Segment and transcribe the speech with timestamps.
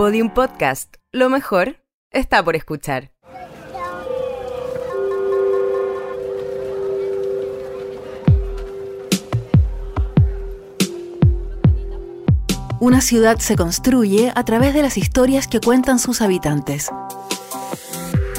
[0.00, 0.96] Podium Podcast.
[1.12, 3.12] Lo mejor está por escuchar.
[12.80, 16.88] Una ciudad se construye a través de las historias que cuentan sus habitantes.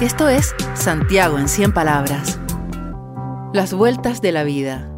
[0.01, 2.39] Esto es Santiago en 100 palabras.
[3.53, 4.90] Las vueltas de la vida.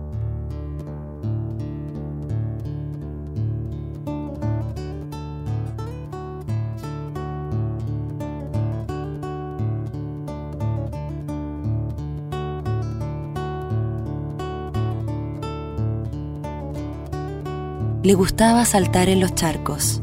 [18.03, 20.01] Le gustaba saltar en los charcos.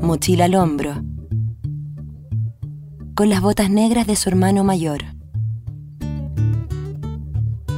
[0.00, 0.94] Mochila al hombro.
[3.14, 5.04] Con las botas negras de su hermano mayor.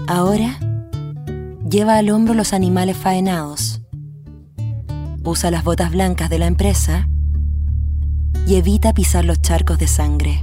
[0.07, 0.61] Ahora
[1.69, 3.83] lleva al hombro los animales faenados.
[5.25, 7.09] Usa las botas blancas de la empresa
[8.47, 10.41] y evita pisar los charcos de sangre.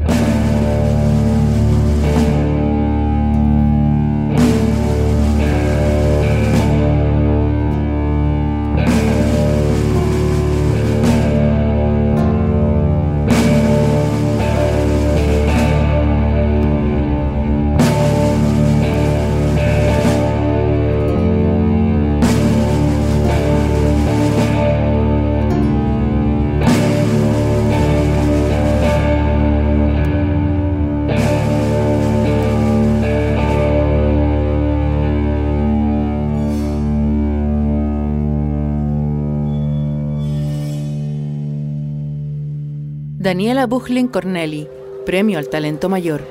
[43.19, 44.69] Daniela Buchlin Corneli,
[45.05, 46.25] Premio al Talento Mayor.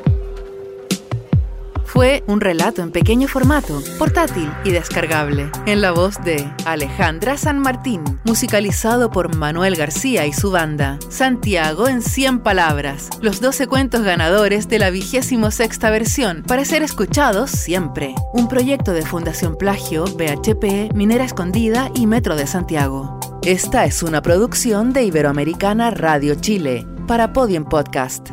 [1.85, 7.59] Fue un relato en pequeño formato, portátil y descargable, en la voz de Alejandra San
[7.59, 10.99] Martín, musicalizado por Manuel García y su banda.
[11.11, 16.83] Santiago en 100 palabras, los 12 cuentos ganadores de la vigésimo sexta versión, para ser
[16.83, 18.15] escuchados siempre.
[18.33, 23.28] Un proyecto de Fundación Plagio, BHP, Minera Escondida y Metro de Santiago.
[23.45, 28.31] Esta es una producción de Iberoamericana Radio Chile para Podium Podcast.